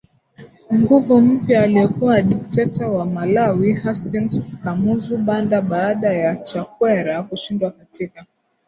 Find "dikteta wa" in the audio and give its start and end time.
2.21-3.05